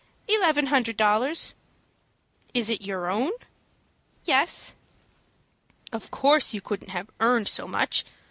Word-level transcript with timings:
"Eleven 0.27 0.65
hundred 0.65 0.97
dollars." 0.97 1.53
"Is 2.55 2.71
it 2.71 2.81
your 2.81 3.07
own?" 3.07 3.31
"Yes." 4.25 4.73
"Of 5.91 6.09
course 6.09 6.55
you 6.55 6.59
couldn't 6.59 6.89
have 6.89 7.11
earned 7.19 7.47
so 7.47 7.67
much. 7.67 8.03